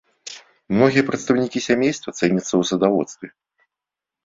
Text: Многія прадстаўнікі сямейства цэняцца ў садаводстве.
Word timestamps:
Многія 0.77 1.03
прадстаўнікі 1.09 1.63
сямейства 1.67 2.09
цэняцца 2.19 2.47
ў 2.61 2.63
садаводстве. 2.73 3.27